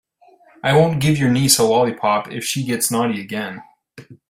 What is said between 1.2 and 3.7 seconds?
niece a lollipop if she gets naughty again.